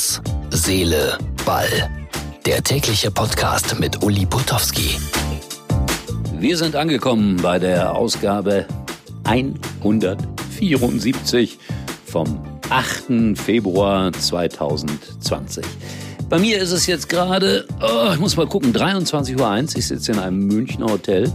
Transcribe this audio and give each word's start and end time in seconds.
Herz, 0.00 0.22
Seele, 0.48 1.18
Ball. 1.44 1.68
Der 2.46 2.62
tägliche 2.62 3.10
Podcast 3.10 3.78
mit 3.78 4.02
Uli 4.02 4.24
Putowski. 4.24 4.96
Wir 6.38 6.56
sind 6.56 6.74
angekommen 6.74 7.36
bei 7.36 7.58
der 7.58 7.94
Ausgabe 7.94 8.64
174 9.24 11.58
vom 12.06 12.40
8. 12.70 13.36
Februar 13.36 14.10
2020. 14.10 15.66
Bei 16.30 16.38
mir 16.38 16.56
ist 16.56 16.72
es 16.72 16.86
jetzt 16.86 17.10
gerade, 17.10 17.66
oh, 17.82 18.12
ich 18.14 18.20
muss 18.20 18.38
mal 18.38 18.46
gucken, 18.46 18.72
23.01 18.72 19.38
Uhr. 19.38 19.64
Ich 19.76 19.86
sitze 19.86 20.12
in 20.12 20.18
einem 20.18 20.46
Münchner 20.46 20.86
Hotel, 20.86 21.30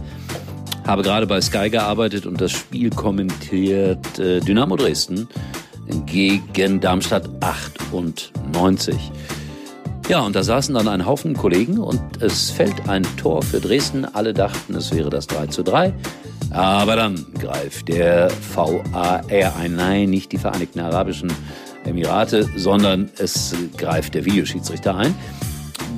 habe 0.84 1.04
gerade 1.04 1.28
bei 1.28 1.40
Sky 1.40 1.70
gearbeitet 1.70 2.26
und 2.26 2.40
das 2.40 2.50
Spiel 2.50 2.90
kommentiert 2.90 4.18
äh, 4.18 4.40
Dynamo 4.40 4.74
Dresden 4.74 5.28
gegen 6.06 6.80
Darmstadt 6.80 7.28
98. 7.40 9.12
Ja, 10.08 10.20
und 10.20 10.36
da 10.36 10.44
saßen 10.44 10.74
dann 10.74 10.86
ein 10.86 11.04
Haufen 11.04 11.34
Kollegen 11.34 11.78
und 11.78 12.00
es 12.22 12.50
fällt 12.50 12.88
ein 12.88 13.02
Tor 13.16 13.42
für 13.42 13.58
Dresden. 13.58 14.04
Alle 14.04 14.32
dachten, 14.32 14.74
es 14.74 14.94
wäre 14.94 15.10
das 15.10 15.26
3 15.26 15.48
zu 15.48 15.64
3. 15.64 15.92
Aber 16.50 16.94
dann 16.94 17.26
greift 17.38 17.88
der 17.88 18.30
VAR 18.54 19.24
ein. 19.28 19.74
Nein, 19.74 20.10
nicht 20.10 20.30
die 20.30 20.38
Vereinigten 20.38 20.78
Arabischen 20.78 21.32
Emirate, 21.84 22.48
sondern 22.56 23.10
es 23.18 23.54
greift 23.76 24.14
der 24.14 24.24
Videoschiedsrichter 24.24 24.96
ein. 24.96 25.14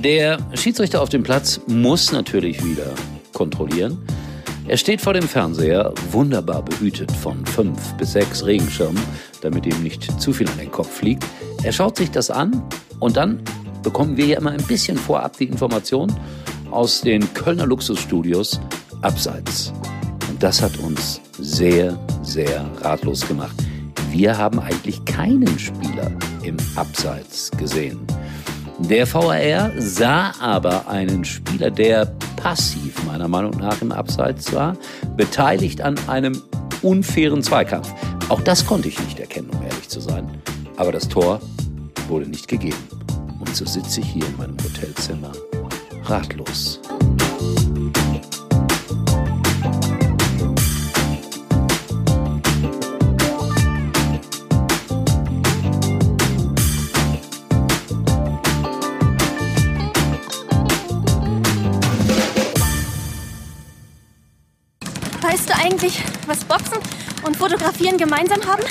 Der 0.03 0.39
Schiedsrichter 0.53 1.01
auf 1.01 1.09
dem 1.09 1.23
Platz 1.23 1.61
muss 1.67 2.11
natürlich 2.11 2.63
wieder 2.63 2.93
kontrollieren. 3.33 3.99
Er 4.69 4.77
steht 4.77 5.01
vor 5.01 5.13
dem 5.13 5.27
Fernseher, 5.27 5.91
wunderbar 6.11 6.61
behütet 6.61 7.11
von 7.11 7.43
fünf 7.47 7.91
bis 7.93 8.11
sechs 8.11 8.45
Regenschirmen, 8.45 9.01
damit 9.41 9.65
ihm 9.65 9.81
nicht 9.81 10.21
zu 10.21 10.31
viel 10.31 10.47
an 10.47 10.59
den 10.59 10.71
Kopf 10.71 10.97
fliegt. 10.97 11.25
Er 11.63 11.71
schaut 11.71 11.97
sich 11.97 12.11
das 12.11 12.29
an 12.29 12.61
und 12.99 13.17
dann 13.17 13.41
bekommen 13.81 14.15
wir 14.15 14.27
ja 14.27 14.37
immer 14.37 14.51
ein 14.51 14.61
bisschen 14.61 14.95
vorab 14.95 15.35
die 15.37 15.45
Information 15.45 16.15
aus 16.69 17.01
den 17.01 17.33
Kölner 17.33 17.65
Luxusstudios 17.65 18.61
abseits. 19.01 19.73
Und 20.29 20.43
das 20.43 20.61
hat 20.61 20.77
uns 20.77 21.19
sehr, 21.39 21.97
sehr 22.21 22.63
ratlos 22.81 23.27
gemacht. 23.27 23.55
Wir 24.11 24.37
haben 24.37 24.59
eigentlich 24.59 25.03
keinen 25.05 25.57
Spieler 25.57 26.11
im 26.43 26.57
Abseits 26.75 27.49
gesehen. 27.57 28.05
Der 28.77 29.11
VAR 29.11 29.71
sah 29.79 30.31
aber 30.39 30.87
einen 30.87 31.25
Spieler, 31.25 31.71
der 31.71 32.13
passiv 32.39 33.03
meiner 33.05 33.27
Meinung 33.27 33.57
nach 33.57 33.81
im 33.81 33.91
Abseits 33.91 34.53
war, 34.53 34.77
beteiligt 35.17 35.81
an 35.81 35.95
einem 36.07 36.41
unfairen 36.81 37.43
Zweikampf. 37.43 37.93
Auch 38.29 38.41
das 38.41 38.65
konnte 38.65 38.87
ich 38.87 38.97
nicht 39.01 39.19
erkennen, 39.19 39.49
um 39.49 39.61
ehrlich 39.61 39.89
zu 39.89 39.99
sein. 39.99 40.29
Aber 40.77 40.93
das 40.93 41.09
Tor 41.09 41.41
wurde 42.07 42.27
nicht 42.27 42.47
gegeben. 42.47 42.77
Und 43.39 43.53
so 43.55 43.65
sitze 43.65 43.99
ich 43.99 44.07
hier 44.07 44.25
in 44.25 44.37
meinem 44.37 44.57
Hotelzimmer 44.63 45.31
ratlos. 46.05 46.79
Weißt 65.29 65.47
du 65.47 65.55
eigentlich, 65.55 66.01
was 66.25 66.43
Boxen 66.43 66.79
und 67.23 67.37
Fotografieren 67.37 67.99
gemeinsam 67.99 68.43
haben? 68.47 68.63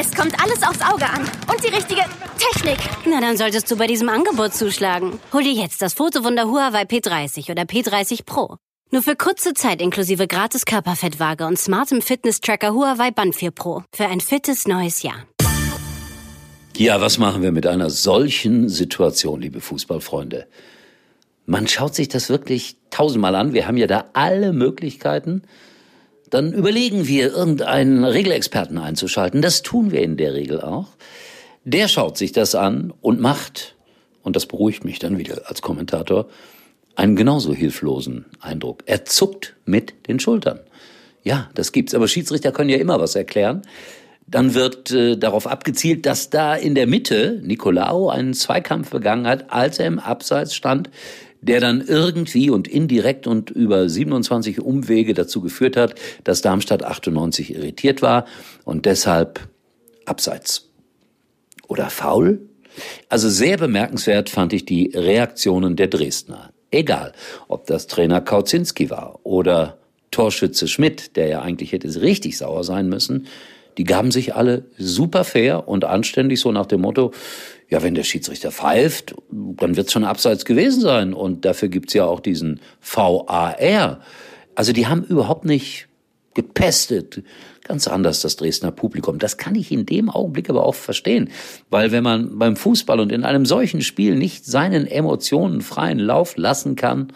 Es 0.00 0.14
kommt 0.14 0.34
alles 0.42 0.62
aufs 0.62 0.80
Auge 0.80 1.04
an. 1.04 1.20
Und 1.52 1.62
die 1.62 1.68
richtige 1.68 2.00
Technik. 2.38 2.78
Na, 3.04 3.20
dann 3.20 3.36
solltest 3.36 3.70
du 3.70 3.76
bei 3.76 3.86
diesem 3.86 4.08
Angebot 4.08 4.54
zuschlagen. 4.54 5.20
Hol 5.34 5.42
dir 5.42 5.52
jetzt 5.52 5.82
das 5.82 5.92
Fotowunder 5.92 6.44
Huawei 6.44 6.84
P30 6.84 7.50
oder 7.50 7.64
P30 7.64 8.24
Pro. 8.24 8.56
Nur 8.92 9.02
für 9.02 9.14
kurze 9.14 9.52
Zeit 9.52 9.82
inklusive 9.82 10.26
gratis 10.26 10.64
Körperfettwaage 10.64 11.44
und 11.44 11.58
smartem 11.58 12.00
Fitness-Tracker 12.00 12.72
Huawei 12.72 13.10
Band 13.10 13.34
4 13.34 13.50
Pro. 13.50 13.82
Für 13.94 14.06
ein 14.06 14.22
fittes 14.22 14.66
neues 14.66 15.02
Jahr. 15.02 15.26
Ja, 16.78 17.02
was 17.02 17.18
machen 17.18 17.42
wir 17.42 17.52
mit 17.52 17.66
einer 17.66 17.90
solchen 17.90 18.70
Situation, 18.70 19.42
liebe 19.42 19.60
Fußballfreunde? 19.60 20.46
Man 21.44 21.68
schaut 21.68 21.94
sich 21.94 22.08
das 22.08 22.30
wirklich 22.30 22.78
tausendmal 22.88 23.34
an. 23.34 23.52
Wir 23.52 23.66
haben 23.66 23.76
ja 23.76 23.86
da 23.86 24.06
alle 24.14 24.54
Möglichkeiten. 24.54 25.42
Dann 26.34 26.52
überlegen 26.52 27.06
wir, 27.06 27.32
irgendeinen 27.32 28.04
Regelexperten 28.04 28.76
einzuschalten. 28.76 29.40
Das 29.40 29.62
tun 29.62 29.92
wir 29.92 30.02
in 30.02 30.16
der 30.16 30.34
Regel 30.34 30.60
auch. 30.60 30.88
Der 31.62 31.86
schaut 31.86 32.18
sich 32.18 32.32
das 32.32 32.56
an 32.56 32.92
und 33.00 33.20
macht, 33.20 33.76
und 34.24 34.34
das 34.34 34.46
beruhigt 34.46 34.84
mich 34.84 34.98
dann 34.98 35.16
wieder 35.16 35.42
als 35.44 35.62
Kommentator, 35.62 36.26
einen 36.96 37.14
genauso 37.14 37.54
hilflosen 37.54 38.24
Eindruck. 38.40 38.82
Er 38.86 39.04
zuckt 39.04 39.54
mit 39.64 40.08
den 40.08 40.18
Schultern. 40.18 40.58
Ja, 41.22 41.50
das 41.54 41.70
gibt's. 41.70 41.94
Aber 41.94 42.08
Schiedsrichter 42.08 42.50
können 42.50 42.70
ja 42.70 42.78
immer 42.78 42.98
was 42.98 43.14
erklären. 43.14 43.62
Dann 44.26 44.54
wird 44.54 44.90
äh, 44.90 45.16
darauf 45.16 45.46
abgezielt, 45.46 46.04
dass 46.04 46.30
da 46.30 46.56
in 46.56 46.74
der 46.74 46.88
Mitte 46.88 47.40
Nicolao 47.44 48.08
einen 48.08 48.34
Zweikampf 48.34 48.90
begangen 48.90 49.28
hat, 49.28 49.52
als 49.52 49.78
er 49.78 49.86
im 49.86 50.00
Abseits 50.00 50.52
stand, 50.56 50.90
der 51.46 51.60
dann 51.60 51.82
irgendwie 51.86 52.50
und 52.50 52.66
indirekt 52.66 53.26
und 53.26 53.50
über 53.50 53.88
27 53.88 54.60
Umwege 54.60 55.14
dazu 55.14 55.40
geführt 55.40 55.76
hat, 55.76 55.94
dass 56.24 56.42
Darmstadt 56.42 56.82
98 56.82 57.54
irritiert 57.54 58.02
war 58.02 58.24
und 58.64 58.86
deshalb 58.86 59.48
Abseits. 60.06 60.70
Oder 61.68 61.90
faul? 61.90 62.40
Also 63.08 63.28
sehr 63.28 63.56
bemerkenswert 63.56 64.30
fand 64.30 64.52
ich 64.52 64.64
die 64.64 64.90
Reaktionen 64.94 65.76
der 65.76 65.88
Dresdner. 65.88 66.50
Egal, 66.70 67.12
ob 67.48 67.66
das 67.66 67.86
Trainer 67.86 68.20
Kauzinski 68.20 68.90
war 68.90 69.20
oder 69.22 69.78
Torschütze 70.10 70.68
Schmidt, 70.68 71.16
der 71.16 71.28
ja 71.28 71.42
eigentlich 71.42 71.72
hätte 71.72 72.00
richtig 72.00 72.38
sauer 72.38 72.64
sein 72.64 72.88
müssen, 72.88 73.26
die 73.78 73.84
gaben 73.84 74.10
sich 74.10 74.34
alle 74.34 74.64
super 74.78 75.24
fair 75.24 75.68
und 75.68 75.84
anständig 75.84 76.40
so 76.40 76.52
nach 76.52 76.66
dem 76.66 76.80
Motto, 76.82 77.12
ja, 77.68 77.82
wenn 77.82 77.94
der 77.94 78.04
Schiedsrichter 78.04 78.52
pfeift, 78.52 79.14
dann 79.30 79.76
wird 79.76 79.86
es 79.86 79.92
schon 79.92 80.04
abseits 80.04 80.44
gewesen 80.44 80.80
sein. 80.80 81.14
Und 81.14 81.44
dafür 81.44 81.68
gibt's 81.68 81.94
ja 81.94 82.04
auch 82.04 82.20
diesen 82.20 82.60
VAR. 82.80 84.00
Also 84.54 84.72
die 84.72 84.86
haben 84.86 85.02
überhaupt 85.02 85.44
nicht 85.44 85.88
gepestet. 86.34 87.22
Ganz 87.64 87.88
anders 87.88 88.20
das 88.20 88.36
Dresdner 88.36 88.70
Publikum. 88.70 89.18
Das 89.18 89.38
kann 89.38 89.54
ich 89.54 89.72
in 89.72 89.86
dem 89.86 90.10
Augenblick 90.10 90.50
aber 90.50 90.64
auch 90.64 90.74
verstehen. 90.74 91.30
Weil 91.70 91.92
wenn 91.92 92.04
man 92.04 92.38
beim 92.38 92.56
Fußball 92.56 93.00
und 93.00 93.10
in 93.10 93.24
einem 93.24 93.46
solchen 93.46 93.80
Spiel 93.80 94.16
nicht 94.16 94.44
seinen 94.44 94.86
Emotionen 94.86 95.62
freien 95.62 95.98
Lauf 95.98 96.36
lassen 96.36 96.76
kann, 96.76 97.12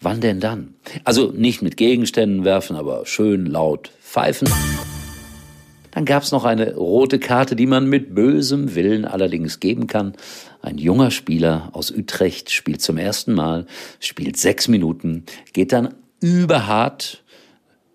wann 0.00 0.20
denn 0.20 0.40
dann? 0.40 0.74
Also 1.04 1.30
nicht 1.30 1.60
mit 1.60 1.76
Gegenständen 1.76 2.44
werfen, 2.44 2.76
aber 2.76 3.04
schön 3.04 3.46
laut 3.46 3.92
pfeifen. 4.00 4.48
Dann 5.92 6.06
gab 6.06 6.22
es 6.22 6.32
noch 6.32 6.44
eine 6.44 6.74
rote 6.74 7.18
Karte, 7.18 7.54
die 7.54 7.66
man 7.66 7.86
mit 7.86 8.14
bösem 8.14 8.74
Willen 8.74 9.04
allerdings 9.04 9.60
geben 9.60 9.86
kann. 9.86 10.14
Ein 10.62 10.78
junger 10.78 11.10
Spieler 11.10 11.68
aus 11.72 11.90
Utrecht 11.90 12.50
spielt 12.50 12.80
zum 12.80 12.96
ersten 12.96 13.34
Mal, 13.34 13.66
spielt 14.00 14.36
sechs 14.36 14.68
Minuten, 14.68 15.24
geht 15.52 15.72
dann 15.72 15.94
überhart 16.20 17.22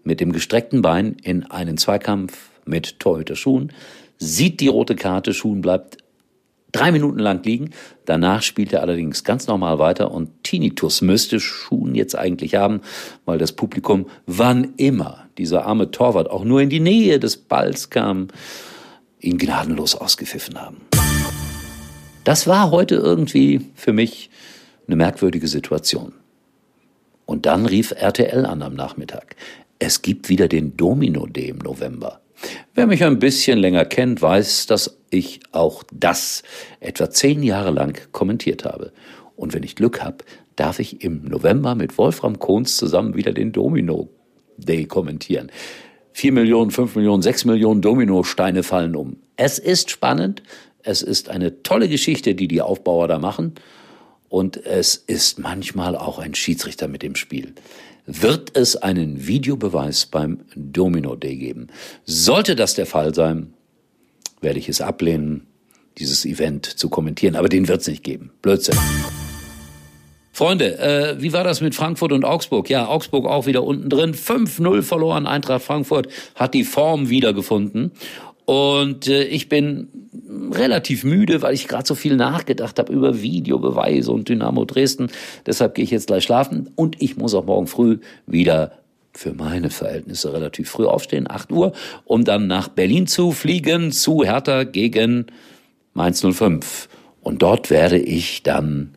mit 0.04 0.22
dem 0.22 0.32
gestreckten 0.32 0.82
Bein 0.82 1.18
in 1.24 1.44
einen 1.44 1.78
Zweikampf 1.78 2.50
mit 2.66 3.00
Torhüter 3.00 3.36
Schuhen, 3.36 3.74
sieht 4.18 4.60
die 4.62 4.68
rote 4.68 4.96
Karte, 4.96 5.34
Schuhen 5.34 5.62
bleibt 5.62 5.98
drei 6.72 6.92
Minuten 6.92 7.20
lang 7.20 7.44
liegen. 7.44 7.72
Danach 8.06 8.42
spielt 8.42 8.74
er 8.74 8.82
allerdings 8.82 9.24
ganz 9.24 9.48
normal 9.48 9.80
weiter 9.80 10.12
und 10.12 10.44
Tinnitus 10.44 11.02
müsste 11.02 11.40
Schuhen 11.40 11.96
jetzt 11.96 12.18
eigentlich 12.18 12.56
haben, 12.56 12.82
weil 13.26 13.38
das 13.38 13.52
Publikum, 13.52 14.08
wann 14.26 14.74
immer 14.78 15.28
dieser 15.38 15.66
arme 15.66 15.92
Torwart 15.92 16.30
auch 16.30 16.44
nur 16.44 16.62
in 16.62 16.70
die 16.70 16.80
Nähe 16.80 17.20
des 17.20 17.38
Balls 17.38 17.90
kam, 17.90 18.28
ihn 19.20 19.38
gnadenlos 19.38 19.96
ausgepfiffen 19.96 20.60
haben. 20.62 20.78
Das 22.24 22.48
war 22.48 22.72
heute 22.72 22.96
irgendwie 22.96 23.62
für 23.76 23.94
mich 23.94 24.30
eine 24.88 24.96
merkwürdige 24.96 25.48
Situation. 25.48 26.14
Und 27.26 27.46
dann 27.46 27.66
rief 27.66 27.92
RTL 27.92 28.46
an 28.46 28.62
am 28.62 28.74
Nachmittag. 28.74 29.36
Es 29.80 30.02
gibt 30.02 30.30
wieder 30.30 30.48
den 30.48 30.76
Domino 30.78 31.26
Day 31.26 31.50
im 31.50 31.60
November. 31.60 32.22
Wer 32.76 32.88
mich 32.88 33.04
ein 33.04 33.20
bisschen 33.20 33.58
länger 33.58 33.86
kennt, 33.86 34.22
weiß, 34.22 34.68
dass 34.68 34.98
ich 35.10 35.40
auch 35.52 35.84
das 35.92 36.44
etwa 36.80 37.10
zehn 37.10 37.42
Jahre 37.44 37.72
lang 37.72 38.00
kommentiert 38.12 38.66
habe. 38.66 38.92
Und 39.36 39.54
wenn 39.54 39.64
ich 39.64 39.76
Glück 39.76 40.04
habe, 40.04 40.18
darf 40.56 40.80
ich 40.80 41.04
im 41.04 41.24
November 41.24 41.76
mit 41.76 41.98
Wolfram 41.98 42.40
Kohns 42.40 42.78
zusammen 42.78 43.16
wieder 43.16 43.32
den 43.32 43.52
Domino 43.52 44.10
Day 44.58 44.86
kommentieren. 44.86 45.52
Vier 46.14 46.32
Millionen, 46.32 46.72
fünf 46.72 46.96
Millionen, 46.96 47.22
sechs 47.22 47.46
Millionen 47.46 47.82
Dominosteine 47.82 48.64
fallen 48.64 48.96
um. 48.96 49.18
Es 49.36 49.60
ist 49.60 49.92
spannend. 49.92 50.42
Es 50.82 51.02
ist 51.02 51.30
eine 51.30 51.62
tolle 51.64 51.88
Geschichte, 51.90 52.34
die 52.34 52.48
die 52.48 52.62
Aufbauer 52.62 53.08
da 53.08 53.20
machen. 53.20 53.54
Und 54.30 54.58
es 54.58 54.96
ist 54.96 55.40
manchmal 55.40 55.96
auch 55.96 56.20
ein 56.20 56.36
Schiedsrichter 56.36 56.88
mit 56.88 57.02
dem 57.02 57.16
Spiel. 57.16 57.54
Wird 58.06 58.56
es 58.56 58.76
einen 58.76 59.28
Videobeweis 59.28 60.06
beim 60.06 60.40
Domino 60.56 61.16
Day 61.16 61.36
geben? 61.36 61.68
Sollte 62.06 62.56
das 62.56 62.74
der 62.74 62.86
Fall 62.86 63.14
sein, 63.14 63.54
werde 64.42 64.60
ich 64.60 64.70
es 64.70 64.82
ablehnen. 64.82 65.48
dieses 65.98 66.26
Event 66.26 66.66
zu 66.66 66.90
kommentieren. 66.90 67.36
Aber 67.36 67.50
den 67.50 67.68
wird's 67.68 67.88
nicht 67.88 68.04
geben. 68.04 68.32
Blödsinn. 68.44 68.78
Freunde, 70.32 70.78
äh, 70.78 71.20
wie 71.20 71.34
war 71.34 71.44
das 71.44 71.60
mit 71.62 71.74
Frankfurt 71.74 72.12
und 72.12 72.24
Augsburg? 72.24 72.70
Ja, 72.70 72.88
Augsburg 72.88 73.26
auch 73.26 73.48
wieder 73.48 73.64
unten 73.64 73.90
drin. 73.90 74.14
5-0 74.14 74.84
verloren. 74.84 75.26
Eintracht 75.26 75.64
Frankfurt 75.64 76.08
hat 76.36 76.54
die 76.54 76.64
Form 76.64 77.10
wiedergefunden. 77.10 77.92
Und 78.46 79.08
äh, 79.08 79.24
ich 79.24 79.50
bin 79.50 79.97
relativ 80.52 81.04
müde, 81.04 81.42
weil 81.42 81.54
ich 81.54 81.68
gerade 81.68 81.88
so 81.88 81.96
viel 81.96 82.16
nachgedacht 82.16 82.80
habe 82.80 82.94
über 82.94 83.22
Videobeweise 83.22 84.12
und 84.12 84.30
Dynamo 84.30 84.66
Dresden. 84.66 85.08
Deshalb 85.46 85.76
gehe 85.76 85.84
ich 85.84 85.92
jetzt 85.92 86.08
gleich 86.08 86.24
schlafen. 86.24 86.70
Und 86.76 87.02
ich 87.02 87.18
muss 87.18 87.34
auch 87.34 87.46
morgen 87.46 87.68
früh 87.68 88.00
wieder 88.26 88.72
für 89.14 89.34
meine 89.34 89.70
Verhältnisse 89.70 90.32
relativ 90.32 90.70
früh 90.70 90.86
aufstehen, 90.86 91.30
8 91.30 91.52
Uhr, 91.52 91.74
um 92.06 92.24
dann 92.24 92.48
nach 92.48 92.68
Berlin 92.68 93.08
zu 93.08 93.32
fliegen, 93.32 93.92
zu 93.92 94.24
Hertha 94.24 94.64
gegen 94.64 95.26
Mainz 95.94 96.22
05. 96.24 96.88
Und 97.22 97.42
dort 97.42 97.70
werde 97.70 97.98
ich 97.98 98.44
dann 98.44 98.92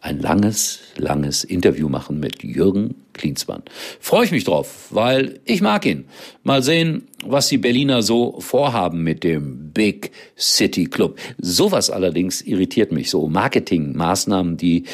ein 0.00 0.18
langes, 0.18 0.80
langes 0.96 1.44
Interview 1.44 1.88
machen 1.88 2.18
mit 2.18 2.42
Jürgen 2.42 3.01
Klinsmann. 3.12 3.62
Freue 4.00 4.24
ich 4.24 4.32
mich 4.32 4.44
drauf, 4.44 4.88
weil 4.90 5.40
ich 5.44 5.60
mag 5.60 5.86
ihn. 5.86 6.04
Mal 6.42 6.62
sehen, 6.62 7.08
was 7.24 7.48
die 7.48 7.58
Berliner 7.58 8.02
so 8.02 8.40
vorhaben 8.40 9.02
mit 9.02 9.24
dem 9.24 9.70
Big 9.72 10.12
City 10.38 10.86
Club. 10.86 11.18
Sowas 11.38 11.90
allerdings 11.90 12.42
irritiert 12.42 12.92
mich 12.92 13.10
so. 13.10 13.28
Marketingmaßnahmen, 13.28 14.56
die 14.56 14.84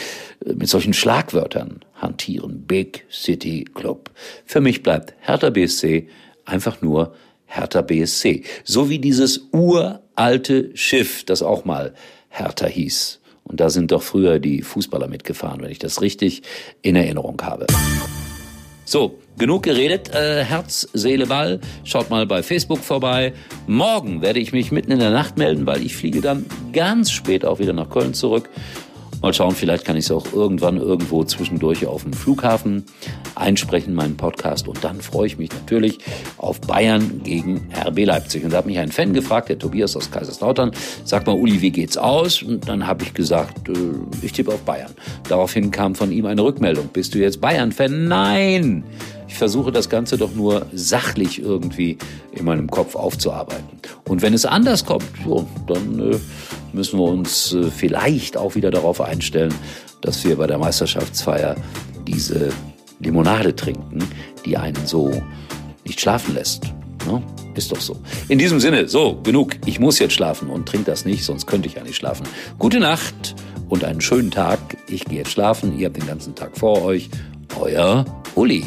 äh, 0.44 0.52
mit 0.54 0.68
solchen 0.68 0.92
Schlagwörtern 0.92 1.80
hantieren. 1.94 2.64
Big 2.66 3.04
City 3.10 3.64
Club. 3.74 4.10
Für 4.44 4.60
mich 4.60 4.82
bleibt 4.82 5.14
Hertha 5.20 5.50
BSC 5.50 6.08
einfach 6.44 6.82
nur 6.82 7.14
Hertha 7.46 7.82
BSC. 7.82 8.44
So 8.64 8.90
wie 8.90 8.98
dieses 8.98 9.48
uralte 9.52 10.70
Schiff, 10.74 11.24
das 11.24 11.42
auch 11.42 11.64
mal 11.64 11.94
Hertha 12.28 12.66
hieß. 12.66 13.17
Und 13.48 13.60
da 13.60 13.70
sind 13.70 13.90
doch 13.90 14.02
früher 14.02 14.38
die 14.38 14.62
Fußballer 14.62 15.08
mitgefahren, 15.08 15.62
wenn 15.62 15.70
ich 15.70 15.78
das 15.78 16.00
richtig 16.02 16.42
in 16.82 16.96
Erinnerung 16.96 17.40
habe. 17.42 17.66
So, 18.84 19.18
genug 19.36 19.64
geredet. 19.64 20.14
Äh, 20.14 20.44
Herz, 20.44 20.88
Seele, 20.94 21.26
Ball. 21.26 21.60
Schaut 21.84 22.08
mal 22.08 22.26
bei 22.26 22.42
Facebook 22.42 22.78
vorbei. 22.78 23.34
Morgen 23.66 24.22
werde 24.22 24.40
ich 24.40 24.52
mich 24.52 24.72
mitten 24.72 24.92
in 24.92 24.98
der 24.98 25.10
Nacht 25.10 25.36
melden, 25.36 25.66
weil 25.66 25.82
ich 25.82 25.94
fliege 25.94 26.22
dann 26.22 26.46
ganz 26.72 27.10
spät 27.10 27.44
auch 27.44 27.58
wieder 27.58 27.74
nach 27.74 27.90
Köln 27.90 28.14
zurück. 28.14 28.48
Mal 29.20 29.34
schauen, 29.34 29.54
vielleicht 29.54 29.84
kann 29.84 29.96
ich 29.96 30.04
es 30.04 30.10
auch 30.12 30.32
irgendwann 30.32 30.76
irgendwo 30.76 31.24
zwischendurch 31.24 31.86
auf 31.86 32.04
dem 32.04 32.12
Flughafen 32.12 32.84
einsprechen, 33.34 33.92
meinen 33.92 34.16
Podcast. 34.16 34.68
Und 34.68 34.84
dann 34.84 35.00
freue 35.00 35.26
ich 35.26 35.38
mich 35.38 35.50
natürlich 35.50 35.98
auf 36.36 36.60
Bayern 36.60 37.22
gegen 37.24 37.68
RB 37.74 38.04
Leipzig. 38.04 38.44
Und 38.44 38.52
da 38.52 38.58
hat 38.58 38.66
mich 38.66 38.78
ein 38.78 38.92
Fan 38.92 39.14
gefragt, 39.14 39.48
der 39.48 39.58
Tobias 39.58 39.96
aus 39.96 40.12
Kaiserslautern, 40.12 40.70
sag 41.04 41.26
mal, 41.26 41.34
Uli, 41.34 41.60
wie 41.60 41.72
geht's 41.72 41.96
aus? 41.96 42.42
Und 42.44 42.68
dann 42.68 42.86
habe 42.86 43.02
ich 43.02 43.12
gesagt, 43.12 43.68
äh, 43.68 43.72
ich 44.22 44.32
tippe 44.32 44.52
auf 44.52 44.60
Bayern. 44.60 44.92
Daraufhin 45.28 45.72
kam 45.72 45.96
von 45.96 46.12
ihm 46.12 46.26
eine 46.26 46.42
Rückmeldung. 46.42 46.88
Bist 46.92 47.12
du 47.14 47.18
jetzt 47.18 47.40
Bayern-Fan? 47.40 48.06
Nein! 48.06 48.84
Ich 49.28 49.34
versuche 49.34 49.70
das 49.70 49.88
Ganze 49.88 50.16
doch 50.16 50.34
nur 50.34 50.66
sachlich 50.72 51.40
irgendwie 51.40 51.98
in 52.32 52.44
meinem 52.44 52.68
Kopf 52.68 52.96
aufzuarbeiten. 52.96 53.78
Und 54.08 54.22
wenn 54.22 54.34
es 54.34 54.46
anders 54.46 54.84
kommt, 54.84 55.04
so, 55.24 55.46
dann 55.66 56.12
äh, 56.12 56.18
müssen 56.72 56.98
wir 56.98 57.04
uns 57.04 57.52
äh, 57.52 57.70
vielleicht 57.70 58.36
auch 58.36 58.54
wieder 58.54 58.70
darauf 58.70 59.00
einstellen, 59.00 59.54
dass 60.00 60.24
wir 60.24 60.36
bei 60.36 60.46
der 60.46 60.58
Meisterschaftsfeier 60.58 61.56
diese 62.06 62.50
Limonade 63.00 63.54
trinken, 63.54 63.98
die 64.44 64.56
einen 64.56 64.86
so 64.86 65.10
nicht 65.84 66.00
schlafen 66.00 66.34
lässt. 66.34 66.64
Ne? 67.06 67.22
Ist 67.54 67.70
doch 67.72 67.80
so. 67.80 67.96
In 68.28 68.38
diesem 68.38 68.60
Sinne, 68.60 68.88
so, 68.88 69.20
genug. 69.22 69.56
Ich 69.66 69.78
muss 69.78 69.98
jetzt 69.98 70.14
schlafen 70.14 70.48
und 70.48 70.66
trinke 70.66 70.90
das 70.90 71.04
nicht, 71.04 71.24
sonst 71.24 71.46
könnte 71.46 71.68
ich 71.68 71.74
ja 71.74 71.82
nicht 71.82 71.96
schlafen. 71.96 72.26
Gute 72.58 72.80
Nacht 72.80 73.34
und 73.68 73.84
einen 73.84 74.00
schönen 74.00 74.30
Tag. 74.30 74.58
Ich 74.88 75.04
gehe 75.04 75.18
jetzt 75.18 75.30
schlafen. 75.30 75.78
Ihr 75.78 75.86
habt 75.86 75.96
den 75.96 76.06
ganzen 76.06 76.34
Tag 76.34 76.56
vor 76.56 76.82
euch. 76.82 77.10
Euer 77.60 78.04
Uli. 78.36 78.64